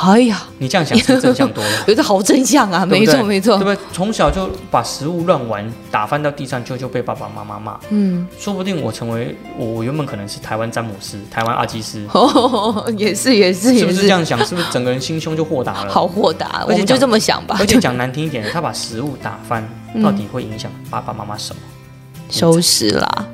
[0.00, 1.70] 哎呀，你这样想是不是正向多了？
[1.86, 3.78] 有的好真相啊，没错没错对，不对？
[3.92, 14.38] 从小就把食物乱玩，打翻到地上就就被爸爸妈妈骂，嗯，说不定我成为我我原本可能是台湾詹姆斯、台湾阿基斯， 哦，也是也是是也不是这样想？
[14.46, 15.92] 是不是整个人心胸就豁达了？
[15.92, 21.60] 好豁达，我们就这么想吧而，且讲难听一点的，他把食物打翻，嗯到底会影响爸爸妈妈什么？
[22.30, 23.26] 收拾啦。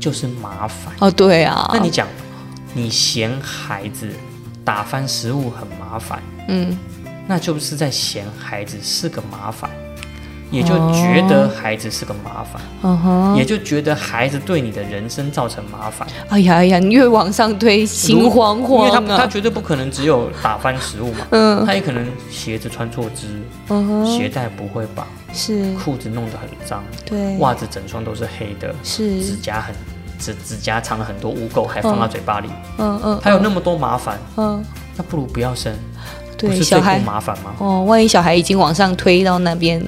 [0.00, 0.94] 就是麻烦。
[1.00, 2.06] 哦，对啊，那你讲，
[2.72, 4.08] 你嫌孩子
[4.64, 6.76] 打翻食物很麻烦，嗯，
[7.26, 9.70] 那就是在嫌孩子是个麻烦，
[10.50, 16.06] 也就觉得孩子是个麻烦，嗯哼，也就觉得孩子对你的人生造成麻烦。
[16.28, 21.64] 哎呀哎呀，你越往上推，心慌慌因为他他绝对不可能只有打翻食物嘛，嗯。
[21.64, 23.26] 他也可能鞋子穿错只，
[24.04, 29.24] 鞋带不会绑，是，裤子弄得很脏，对，袜子整双都是黑的，是。
[29.24, 29.74] 指，甲很
[30.20, 34.62] 指指甲藏了很多污垢，还放到嘴巴里，嗯嗯他有那么多麻烦，嗯，
[34.96, 35.74] 那不如不要生。
[36.38, 37.52] 不是最对小孩不麻烦吗？
[37.58, 39.82] 哦，万一小孩已经往上推到那边，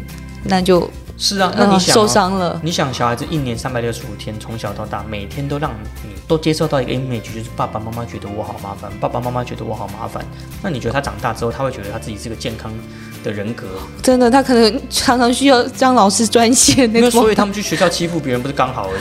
[0.45, 2.61] 那就是啊，那你嗯想、受伤了。
[2.63, 5.71] 你想小孩子一年三百六十五天，从小到大，每天都让
[6.03, 10.23] 你都接受到一个 image，就是爸爸妈妈觉得我好麻烦，爸爸妈妈觉得我好麻烦。
[10.63, 12.71] 那你觉得他长大之后，他会觉得他自己是个健康
[13.25, 13.67] 的人格？
[14.03, 17.33] 真的，他可能常常需要张老师专线那那所。
[17.33, 19.01] 以他们去学校欺负别人，不是刚好而已？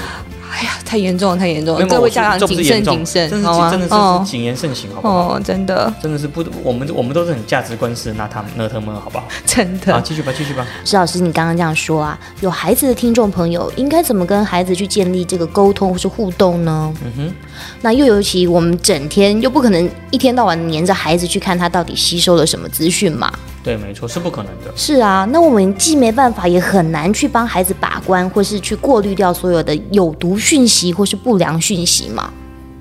[0.51, 1.85] 哎呀，太严重了，太严重了！
[1.87, 3.71] 各位家长谨这不是严重慎谨慎，真是？
[3.71, 5.35] 真的是谨言慎行，好不好？
[5.35, 9.25] 哦，真的真的是不，我们我们都是很价值观式，那他们那他们好不好？
[9.45, 10.67] 真的，好继续吧，继续吧。
[10.83, 16.93] 石老师，你刚刚这样说啊，有孩子的听众朋友应该怎么跟孩子去建立这个沟通或是互动呢？
[17.05, 17.33] 嗯哼，
[17.81, 23.31] 那又尤其我们整天又不可能一天到晚黏着孩子去看他到底吸收了什么资讯嘛。
[23.63, 24.73] 对，没错，是不可能的。
[24.75, 32.33] 是啊，那我们既没办法，也很难去帮孩子把关，或是去过滤掉所有的有毒讯息或是不良讯息嘛。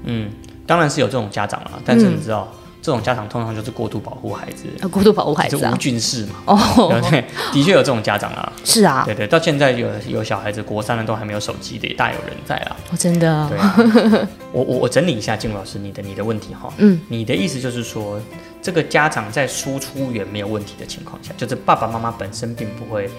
[0.05, 0.31] 嗯，
[0.67, 2.51] 当然是有这种家长了，但是你知道，
[2.83, 5.77] 这种家长通常就是过度保护孩子，要过度保护孩子无。
[5.77, 6.35] 菌室嘛。
[6.47, 7.25] 哦，对对？
[7.53, 8.53] 的确有这种家长啊。
[8.65, 12.77] 是啊，对对，到现在有有小孩子国三了都还没有手机的，也大有人在啊。
[12.91, 16.73] 我真的对啊，我我我整理一下静茹老师你的你的问题哈。
[16.79, 18.21] 嗯，你的意思就是说，
[18.61, 23.11] 这个家长在输出源没有问题的情况下，就是爸爸妈妈本身并不会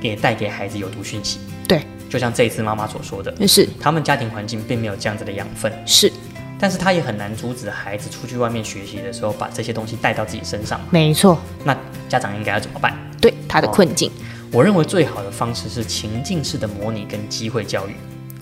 [0.00, 1.38] 给带给孩子有毒讯息。
[1.68, 6.12] 对，就像这一次妈妈所说的，是他们家庭环境并没有这样子的养分，是，
[6.60, 10.78] 但是他也很难阻止孩子出去外面学习的时候把这些东西带到自己身上。
[10.90, 11.76] 没错，那
[12.08, 12.94] 家长应该要怎么办？
[13.20, 14.10] 对他的困境。
[14.52, 17.94] 我认为最好的方式是情境式的模拟跟机会教育。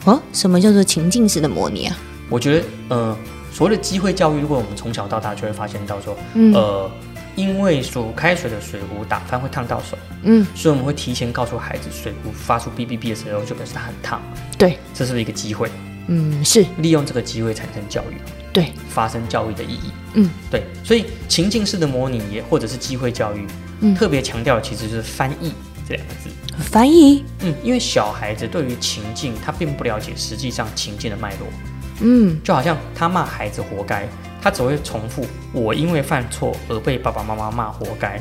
[0.05, 1.97] 哦，什么叫做情境式的模拟啊？
[2.31, 3.17] 我觉得，呃，
[3.53, 6.91] 所谓的机会教育，如果我们从小到大就会发现到说，嗯呃，
[7.37, 14.21] 因为煮开水的水壶打翻会烫到手，嗯，所以我们会提前告诉孩子，水壶发出哔哔哔的时候，就表示它很烫，
[14.57, 15.71] 对，这是一个机会？
[16.09, 16.67] 嗯，是。
[16.79, 18.17] 利用这个机会产生教育，
[18.53, 19.93] 对，发生教育的意义。
[20.15, 23.47] 嗯，对，所以情境式的模拟也或者是机会教育，
[23.81, 23.95] 嗯。
[23.95, 25.53] 特别强调其实就是翻译
[25.89, 26.31] 这两个字。
[26.59, 31.47] 翻译，嗯，因为小孩子对于情境他并不了解实际上情境的脉络，
[32.01, 34.09] 嗯，就好像他骂孩子活该，
[34.43, 38.21] 他只会重复我因为犯错而被爸爸妈妈骂活该，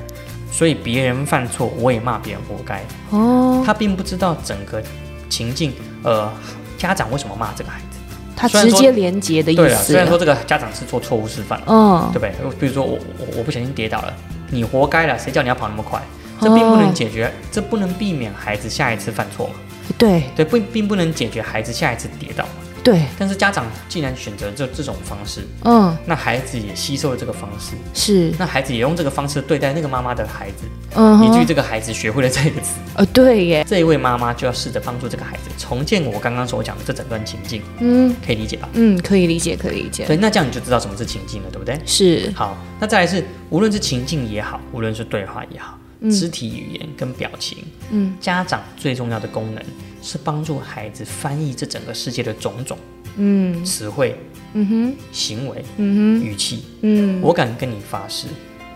[0.51, 2.83] 所以别人犯错我也骂别人活该。
[3.09, 4.83] 哦，他并不知道整个
[5.29, 5.73] 情境，
[6.03, 6.31] 呃，
[6.77, 7.97] 家长为什么骂这个孩子？
[8.35, 12.59] 他直接连接的意思对了，虽然说这个家长是做错误示范，嗯对，不对？
[12.59, 14.13] 比如说我我我不小心跌倒了，
[14.51, 15.99] 你活该了，谁叫你要跑那么快？
[16.39, 19.53] 这并不能解决，这不能避免孩子下一次犯错嘛？
[19.97, 22.51] 对对，不并不能解决孩子下一次跌倒嘛。
[22.87, 30.63] 对，但是家长既然选择这这种方式，嗯，那孩子也吸收了这个方式，是，那孩子也用这个方式对待那个妈妈的孩子，
[30.95, 32.75] 嗯，以至于这个孩子学会了这个词。
[32.95, 38.15] 呃，对耶，这一位妈妈就要试着帮助这个孩子重建我刚刚所讲的这整段情境，嗯。
[38.25, 38.69] 可以理解吧？
[38.71, 40.05] 嗯，可以理解，可以理解。
[40.05, 41.77] 对，那这样你就知道什么是情境了，对不对？
[41.85, 45.77] 是，好，那再来是，无论是情境也好，无论是对话也好，
[46.09, 47.57] 肢体语言跟表情，
[47.91, 49.61] 嗯，家长最重要的功能
[50.07, 52.77] 是帮助孩子翻译这整个世界的种种
[53.17, 54.17] 嗯词汇、
[54.53, 56.63] 嗯哼，行为、嗯哼语气。
[56.81, 58.27] 嗯，我敢跟你发誓，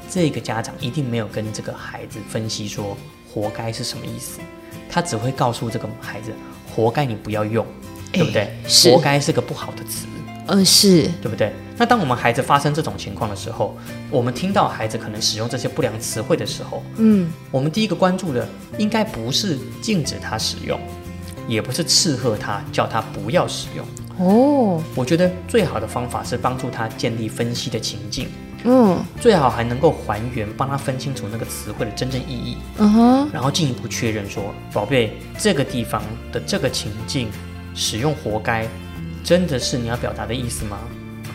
[0.09, 2.97] 这个家长一定没有跟这个孩子分析说
[3.31, 4.41] “活该”是什么意思，
[4.89, 6.33] 他只会告诉这个孩子
[6.67, 7.65] “活该”你不要用，
[8.11, 8.53] 对不对？
[8.67, 10.05] 是活该是个不好的词。
[10.47, 11.53] 嗯，是，对不对？
[11.77, 13.77] 那当我们孩子发生这种情况的时候，
[14.09, 18.45] 我们听到孩子可能使用这些不良词汇的时候，嗯我们第一个关注的
[18.77, 20.77] 应该不是禁止他使用，
[21.47, 23.85] 也不是斥喝他，叫他不要使用。
[24.17, 28.27] 哦，我觉得最好的方法是帮助他建立分析的情境，
[28.63, 36.01] 嗯最好还能够还原，帮他分清楚那个词汇的真正意义，嗯哼，然后进一步确认说，宝贝，这个地方
[36.31, 37.29] 的这个情境
[37.73, 38.67] 使用“活该”，
[39.23, 40.77] 真的是你要表达的意思吗？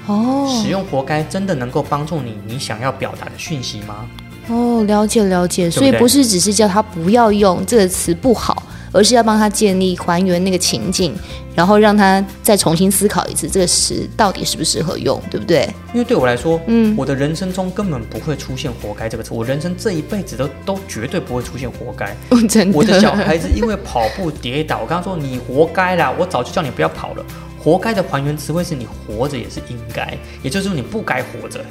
[0.07, 4.07] 哦，使用“活该”真的能够帮助你你想要表达的讯息吗？
[4.49, 8.63] 哦，了解了解，所以不是只是叫他不要用这个词不好，
[8.97, 11.15] 而是要帮他建立还原那个情境，
[11.55, 15.69] 然后让他再重新思考一次这个词到底适不适合用，对不对？
[15.93, 22.17] 因为对我来说，嗯我的人生中根本不会出现“活该”这个词，我人生这一辈子都都绝对不会出现“活该”。
[22.49, 27.25] 真的，我的小孩子因为跑步跌倒，我刚刚说：“你活该啦！”我早就叫你不要跑了。
[27.59, 31.65] 活该的还原词汇是你活着也是应该，也就是说你不该活着。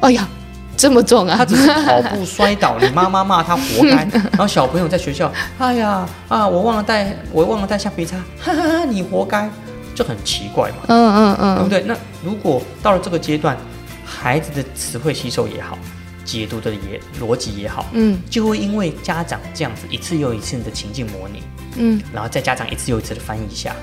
[0.00, 0.28] 哎呀，
[0.76, 1.44] 这么重啊他！
[1.44, 9.48] 只是跑步摔倒，你妈妈骂他活该， 然后小朋友在学校，哎呀啊，我忘了带，我忘了带橡皮擦，哈哈哈，你活该，
[9.94, 10.76] 就很奇怪嘛。
[10.88, 11.82] 嗯嗯嗯，对不对？
[11.82, 13.56] 那如果到了这个阶段，
[14.04, 15.78] 孩子的词汇吸收也好，
[16.24, 21.42] 解读的也逻辑也好，嗯就会因为家长这样子一次又一次的情境模拟，
[21.76, 23.74] 嗯然后再家长一次又一次的翻译一下，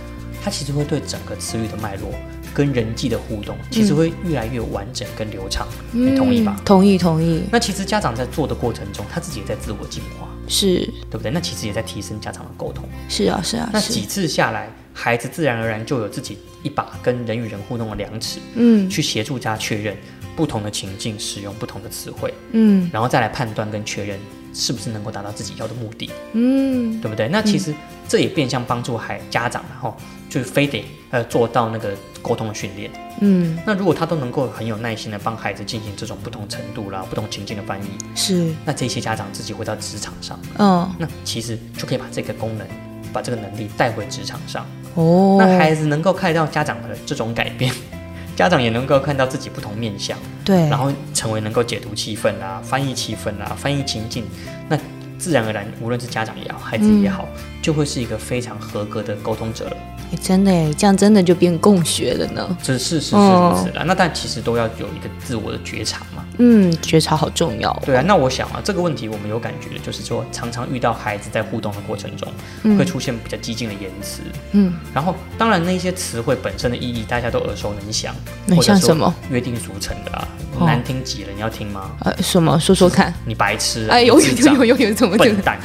[0.44, 2.10] 他其实会对整个词语的脉络
[2.54, 5.68] 跟人际的互动，其实会越来越完整跟流畅。
[5.92, 6.56] 你同意吧？
[6.60, 11.32] 嗯同意，同意，那其实家长在做的过程中，他自己也在自我进化，是对不对？
[11.32, 12.88] 那其实也在提升家长的沟通。
[13.10, 19.98] 是啊，是啊，那几，次下来，孩子自然而然就有自己一把跟人与人互动的量尺，嗯去协助他确认
[20.36, 24.20] 不同的情境使用不同的词汇，嗯然后再来判断跟确认
[24.54, 27.28] 是不是能够达到自己要的目的，嗯，对不对？
[27.28, 27.74] 那其实
[28.08, 29.96] 这也变相帮助孩家长，然后
[30.34, 32.90] 就是非得呃做到那个沟通的训练。
[33.22, 42.68] 嗯，那如果他都能够很有耐心的帮孩子进行这种不同程度啦、不同情境的翻译，是，那这些家长自己回到职场上，嗯，那其实就可以把这个功能、
[43.14, 44.66] 把这个能力带回职场上。
[44.96, 47.72] 哦，那孩子能够看到家长的这种改变，
[48.36, 54.26] 家长也能够看到自己不同面相，对，然后成为能够解读气氛啦、翻译气氛啦、翻译情境，
[54.68, 54.76] 那
[55.24, 57.26] 自然而然，无论是家长也好，孩子也好，
[57.62, 59.78] 就会是一个非常合格的沟通者了。
[60.12, 62.58] 哎真的哎，这样真的就变共学了呢。
[62.62, 63.84] 这是是是哦如此啦。
[63.88, 66.26] 那但其实都要有一个自我的觉察嘛。
[66.40, 67.72] 嗯，觉察好重要。
[67.86, 74.22] 对啊，那我想啊，这个问题我们有感觉的，就是说常常遇到孩子在互动的过程中，会出现比较激进的言辞。
[74.52, 78.14] 嗯，然后当然那些词汇本身的意义大家都耳熟能详，
[78.46, 79.16] 那或者说像什么？
[79.32, 81.92] 约定俗成的啊，哦难听极了，你要听吗？
[82.02, 82.60] 呃，什么？
[82.60, 83.14] 说说看。
[83.26, 83.94] 你白痴啊！
[83.96, 85.18] 哎，有有有有有，怎么？
[85.18, 85.60] 笨蛋，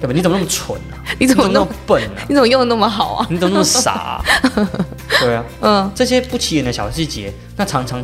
[0.00, 0.12] 对吧？
[0.14, 0.98] 你怎么那么蠢啊？
[1.18, 2.22] 你怎么那么那么笨啊？
[2.28, 3.26] 你怎么用的那么好啊？
[3.30, 4.24] 你怎么那么傻啊？
[5.20, 8.02] 对啊，嗯，这些不起眼的小细节，那常常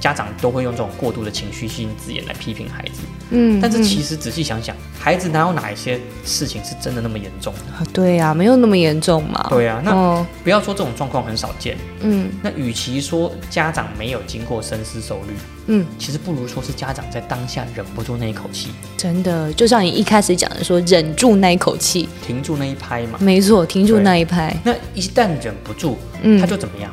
[0.00, 3.02] 家长都会用这种过度的情绪性字眼来批评孩子。
[3.30, 7.52] 嗯，但是嗯其实仔细想想，孩子哪有哪一些事情是真的那么严重
[7.92, 9.46] 对呀、没有那么严重嘛。
[9.50, 15.34] 对啊，那哦，不要说这种状况很少见，嗯那与其说家长没有经过深思熟虑，
[15.66, 23.18] 嗯，其实不如说是家长在当下忍不住那一口气，真的，就像你一开始讲的说，忍住那一口气，停住那一拍嘛。
[23.20, 24.56] 没错，停住那一拍。
[24.64, 26.90] 那一旦忍不住，嗯他就怎么样？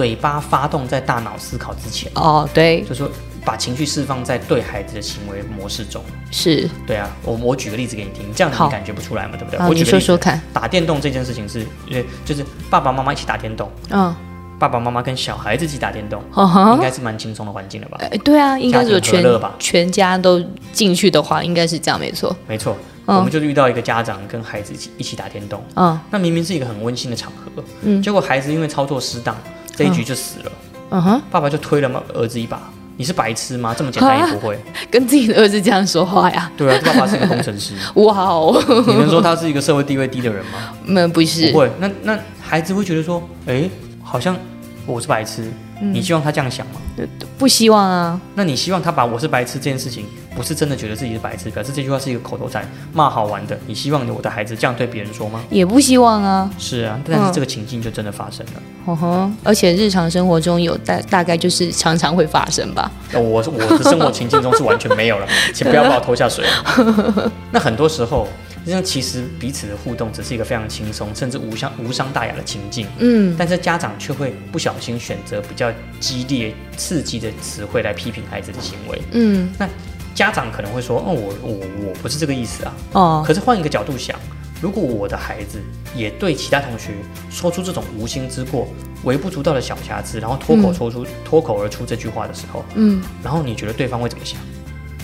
[0.00, 3.06] 嘴巴发动在大脑思考之前，哦，对，就说
[3.44, 6.02] 把情绪释放在对孩子的行为模式中。
[6.30, 6.66] 是。
[6.86, 9.60] 对啊，我我举个例子给你听，这样好你感觉不出来嘛，对不对？
[9.60, 10.40] 我举个例子说说看。
[10.54, 14.16] 打电动这件事情是，呃，就是爸爸妈妈一起打电动，嗯，
[14.58, 16.80] 爸爸妈妈跟小孩子一起打电动，应。
[16.80, 17.98] 该是蛮轻松的环境了吧？
[18.00, 19.22] 哎，对啊，应该是全
[19.58, 22.34] 全家都进去的话，应该是这样，没错。
[22.48, 22.74] 没错，
[23.06, 29.36] 嗯我们就是遇到一个家长跟孩子一起一起打电动，嗯那明明是一个很温馨的场合，嗯结果孩子因为操作失当，
[29.74, 30.52] 这一局就死了，
[30.90, 32.60] 嗯哼，爸爸就推了嘛儿子一把。
[32.96, 33.74] 你是白痴吗？
[33.74, 34.58] 这么简单也不会？
[34.90, 36.52] 跟自己的儿子这样说话呀？
[36.54, 40.74] 对啊，爸爸是个工程师， 哇哦，你能说他是一个社会地位低的人吗？
[40.84, 41.70] 那 不是不会。
[41.78, 43.70] 那那孩子会觉得说，哎，
[44.02, 44.36] 好像
[44.84, 45.50] 我是白痴，
[45.80, 46.80] 嗯你希望他这样想吗？
[47.38, 48.20] 不希望啊。
[48.34, 50.04] 那你希望他把我是白痴这件事情，
[50.36, 53.58] 不是真的觉得自己是白痴，表示这句话是一个口头禅，骂好玩的。
[53.66, 55.42] 你希望我的孩子这样对别人说吗？
[55.48, 58.52] 也不希望啊，是啊，但是这个情境就真的发生了。
[58.84, 62.90] 哦吼，而且日常生活中有大大概就是常常会发生吧。
[63.12, 66.44] 那我我的生活情境中是完全没有了，请不要把我拖下水。
[67.52, 68.28] 那很多时候，
[68.64, 79.00] 那其实彼此的互动只是一个非常轻松，甚至无伤无伤大雅的情境，嗯，但是家长却会不小心选择比较激烈、刺激的词汇来批评孩子的行为。
[79.12, 79.68] 嗯，那
[80.14, 81.52] 家长可能会说：“哦，我我
[81.86, 84.18] 我不是这个意思啊。”哦，可是换一个角度想，
[84.60, 85.58] 如果我的孩子
[85.96, 86.90] 也对其他同学
[87.30, 88.68] 说出这种无心之过、
[89.04, 94.38] 微不足道的小瑕疵，然后脱口说出、脱口而出这句话的时候，嗯，然后你觉得对方会怎么想？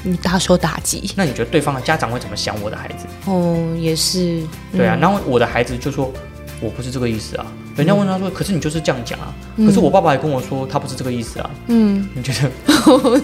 [0.06, 1.10] 你大受打击。
[1.16, 3.06] 那你觉得对方的家长会怎么想我的孩子？
[3.26, 4.42] 哦，也是。
[4.72, 6.12] 对啊，嗯然后我的孩子就说
[6.60, 7.46] 我不是这个意思啊。
[7.76, 9.34] 人家问他说：“可是你就是这样讲啊。
[9.58, 11.50] 可是我爸爸也跟我说他不是这个意思啊。
[11.66, 12.50] 嗯，你觉得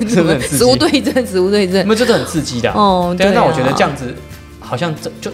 [0.06, 0.58] 是不是很刺激？
[0.58, 0.76] 植物？
[0.76, 1.82] 对症，植物对症。
[1.88, 4.14] 那这是很刺激的啊、哦，对那我觉得这样子
[4.60, 5.30] 好像这就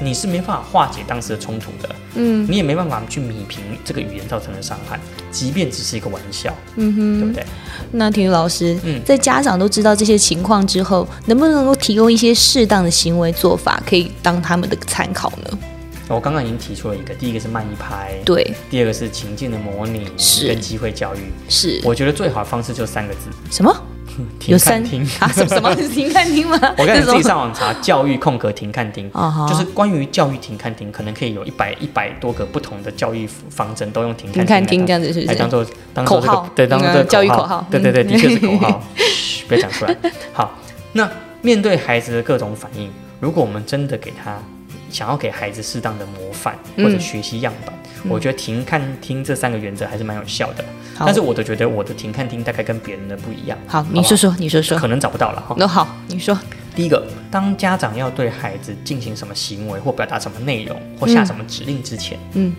[0.00, 1.94] 你是没办法化解当时的冲突的。
[2.16, 5.00] 嗯你也没办法去弭平这个语言造成的伤害，
[5.32, 7.44] 即便只是一个玩笑，嗯哼，对不对？
[7.90, 15.58] 那体育老师，嗯在家长都知道这些情况之后，能不能够提供一些适当的行为做法，可以当他们的参考呢？
[16.06, 21.18] 我刚刚已经提出了一个，第一个是慢一拍，对，第二个是情境的模拟是跟机会教育。
[21.48, 23.74] 是我觉得最好的方式就三个字：什么？
[24.38, 25.02] 停有三看听。
[25.20, 25.28] 啊？
[25.32, 25.74] 什么 什么？
[25.74, 26.58] 停看听吗？
[26.78, 35.20] 我看你自己上网查教育空格停看听，啊哈就是关于教育停看听，可能可以有一百一百多个不同的教育方针都用停停看听看这样子是？
[35.26, 39.96] 来当做当做这个对，当做教育口口号对对对，嗯的确是口号， 嘘，不要讲出来。
[40.32, 40.58] 好，
[40.92, 41.10] 那
[41.42, 44.38] 面对孩子的各种反应，如果我们真的给他
[44.90, 47.74] 想要给孩子适当的模范或者嗯学习样板，
[48.08, 50.64] 我觉得停看听这三个原则还是蛮有效的。
[50.94, 53.58] 好但是我都觉得我的停看听大概跟别人的不一样。
[53.66, 54.78] 好，你说说，你说说。
[54.78, 55.54] 可能找不到了哈。
[55.58, 56.38] 那好，你说。
[56.74, 62.52] 第一个，当家长要对孩子进行什么行为或表达什么内容或下什么指令之前，嗯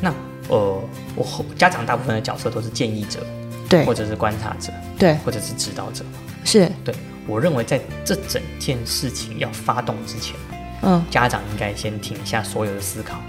[0.00, 0.12] 那
[0.48, 0.82] 呃，
[1.14, 3.20] 我后家长大部分的角色都是建议者，
[3.68, 6.04] 对或者是观察者，对，或者是指导者。
[6.44, 6.92] 是，对
[7.28, 10.34] 我认为，在这整件事情要发动之前，
[10.82, 13.20] 嗯家长应该先停下所有的思考，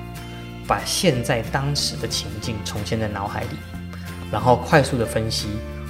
[0.66, 3.58] 把现在当时的情境重现在脑海里，
[4.36, 5.48] 然后快速的分析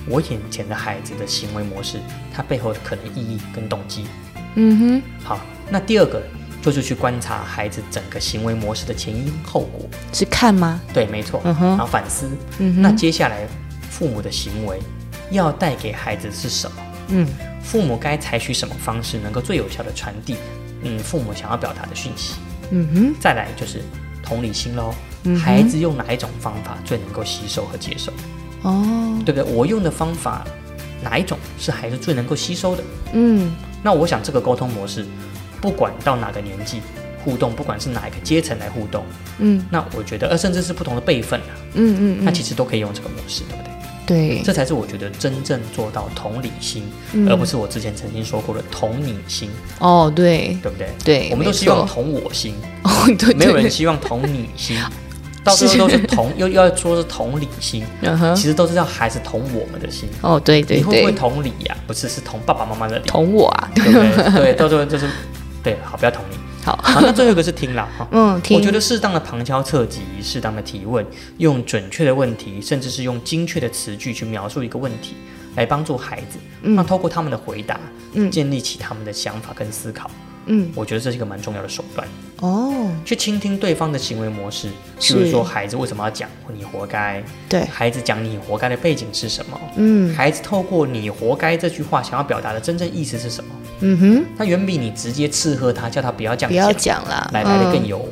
[0.08, 1.98] 我眼前的孩子的行为模式，
[2.32, 4.06] 它背后的可能意义跟动机。
[4.54, 6.22] 嗯哼，好，那第二个
[6.62, 9.90] 就是去观察孩子整个行为模式的前因后果。
[10.14, 10.80] 是看吗？
[10.94, 11.42] 对，没错。
[11.44, 12.30] 嗯哼然后反思，
[12.60, 13.48] 嗯哼那接下来
[13.90, 14.80] 父母的行为
[15.32, 16.78] 要带给孩子是什么？
[17.08, 17.28] 嗯
[17.64, 20.36] 父母该采取什么方式能够最有效的传递，
[20.84, 22.36] 嗯，父母想要表达的讯息？
[22.70, 23.82] 嗯哼，再来就是
[24.26, 28.12] 同理心喽，嗯孩子用哪一种方法最能够吸收和接受，
[28.64, 29.44] 哦，对不对？
[29.54, 30.44] 我用的方法
[31.04, 32.84] 哪一种是孩子最能够吸收的？
[33.14, 35.06] 嗯那我想这个沟通模式，
[35.62, 36.82] 不管到哪个年纪
[37.24, 39.06] 互动，不管是哪一个阶层来互动，
[39.38, 43.75] 嗯那我觉得，呃，甚至是不同的辈分啊，嗯嗯嗯，那其实都可以用这个模式，对不对？
[44.06, 46.84] 对，这才是我觉得真正做到同理心，
[47.14, 49.50] 嗯而不是我之前曾经说过的同你心，
[49.80, 50.90] 哦，对对不对？
[51.04, 52.54] 对，我们都希望同我心，
[52.84, 54.78] 哦，对，没有人，希望同你心，
[55.44, 57.86] 到最后都是同，又又要说是同理心，
[58.36, 60.08] 其实都是让孩子同我们的心。
[60.22, 64.42] 哦，对对你会不会，同理呀、不是，是同爸爸妈妈的理，同我啊，对不对？
[64.42, 65.08] 对，到最后就是，
[65.64, 66.36] 对，好，不要同理。
[66.66, 68.08] 好，好，那最后一个是听啦，哈。
[68.12, 71.06] 嗯，听，我觉得适当的旁敲侧击，适当的提问，
[71.38, 75.14] 用准确的问题，甚至是用精确的词句去描述一个问题，
[75.56, 76.40] 来帮助孩子。
[76.64, 77.80] 那透过他们的回答，
[78.14, 80.10] 嗯建立起他们的想法跟思考。
[80.10, 80.35] 嗯，
[80.76, 82.08] 我觉得这是一个蛮重要的手段，
[82.42, 84.68] 哦，去倾听对方的行为模式，
[85.00, 90.14] 比是如说孩子为什么要讲“你活该”，对，孩子讲“你活该”的背景是什么，嗯。
[90.16, 98.10] 孩子透过“你活该”这句话想要表达的真正意思是什么，嗯哼，那远比你直接斥喝他，叫他不要这样不要讲，讲啦，来来的更嗯有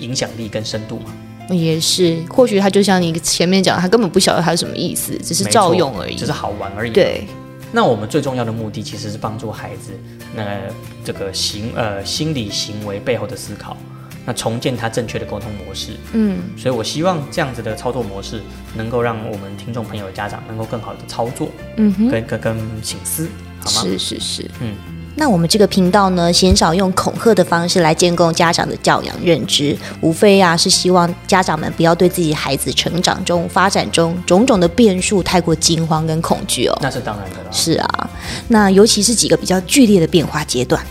[0.00, 1.12] 影响力跟深度嘛。
[1.50, 7.24] 也是，或许他就像你前面讲，他根本不晓得他是什么意思，只是照用而已，只是好玩而已。，对，
[7.76, 9.92] 那我们最重要的目的其实是帮助孩子，
[10.34, 10.42] 那
[11.04, 13.76] 这个行呃心理行为背后的思考，
[14.24, 15.92] 那重建他正确的沟通模式。
[16.14, 18.40] 嗯所以我希望这样子的操作模式，
[18.74, 23.28] 能够让我们听众朋友、家长能够更好的操作，嗯哼，跟跟跟醒思，
[23.60, 23.82] 好吗？
[23.82, 24.74] 是是是，嗯。
[25.18, 36.78] 那我们这个频道呢，鲜少用恐吓的方式来建构家长的教养认知，无非啊是希望家长们不要对自己孩子成长中、发展中种种的变数太过惊慌跟恐惧哦。
[36.82, 37.50] 那是当然的啦。
[37.50, 38.10] 是啊，
[38.48, 40.84] 那尤其是几个比较剧烈的变化阶段，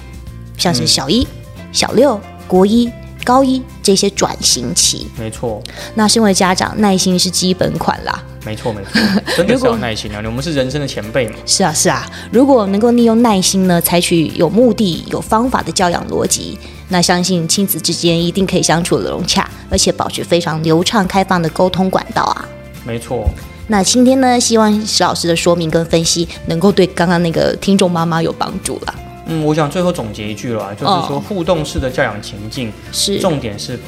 [0.58, 1.26] 像是小一、
[1.72, 2.92] 小六、国一、
[3.26, 5.08] 高一这些转型期。
[5.20, 5.62] 没错，
[5.96, 8.24] 那身为家长，耐心是基本款啦。
[8.46, 8.92] 没错，没错，
[9.36, 10.22] 真的是要耐心啊！
[10.24, 11.36] 我们是人生的前辈嘛。
[11.48, 16.56] 是啊，是啊，如果能够利用耐心呢，采取有目的、有方法的教养逻辑，
[16.90, 22.48] 那相信亲子之间一定可以相处的融洽，而且保持非常流畅、开放的沟通管道啊。
[22.86, 23.28] 没错，
[23.68, 28.94] 那今天呢，希望石老师的说明跟分析能够对刚刚那个听众妈妈有帮助啦。
[29.28, 33.80] 嗯，我想最后总结一句了啊，就是说哦互动式的教养情境，是，重点是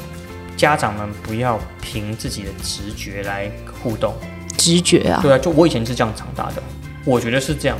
[0.56, 3.50] 家长们不要凭自己的直觉来
[3.82, 4.14] 互动。
[4.56, 6.62] 直觉啊，对啊，就我以前是这样长大的，
[7.04, 7.78] 我觉得是这样。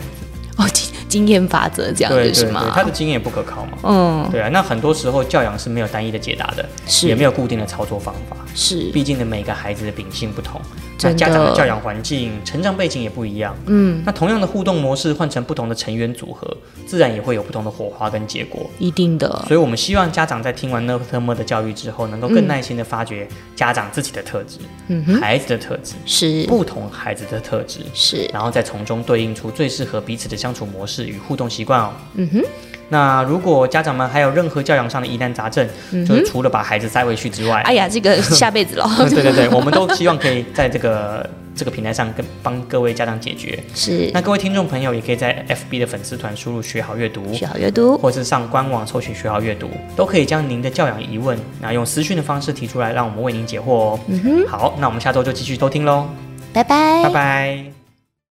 [0.56, 2.70] 哦，经经验法则这样对子是吗？
[2.74, 3.78] 他的经验也不可靠嘛。
[3.82, 8.36] 嗯，对啊，那很多时候教养是没有单一的解答的，是也没有固定的操作方法。
[8.58, 10.60] 是，毕竟呢，每个孩子的秉性不同，
[11.00, 13.54] 那家长的教养环境、成长背景也不一样。
[13.66, 18.68] 嗯，那同样的互动模式换成不同的成员组合，自然也会有不同的火花跟结果。
[18.80, 26.44] 一定的，所以，我们希望家长在听完那特么的教育之后，能够更耐心的发掘家长自己的特质、嗯，孩子的特质、是。
[26.48, 31.92] 不同孩子的特质，是，然后再从中对应出最适合彼此的相处模式与互动习惯哦。
[32.14, 32.42] 嗯哼，
[32.90, 35.68] 那如果家长们还有任何教养上的疑难杂症，
[36.06, 43.58] 就是除了把孩子塞回去之外，嗯哎呀，这个下辈子了， 对对对，我们都希望可以在这个这个平台上跟帮各位家长解决。
[43.74, 44.10] 是。
[44.14, 54.00] 那各位听众朋友也可以在 FB 的粉丝团输入“学好阅读”，学好阅读，或是上官网搜寻“学好阅读”，都可以将您的教养疑问，那用私讯的方式提出来，让我们为您解惑哦。
[54.06, 56.06] 嗯哼，好，那我们下周就继续收听喽，
[56.54, 57.77] 拜拜，拜拜。